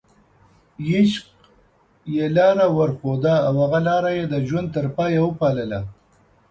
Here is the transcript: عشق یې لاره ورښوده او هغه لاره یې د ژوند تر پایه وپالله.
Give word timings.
عشق 0.89 1.25
یې 2.15 2.25
لاره 2.35 2.67
ورښوده 2.77 3.35
او 3.47 3.53
هغه 3.63 3.79
لاره 3.87 4.11
یې 4.17 4.25
د 4.27 4.35
ژوند 4.47 4.67
تر 4.75 4.85
پایه 4.95 5.21
وپالله. 5.23 5.79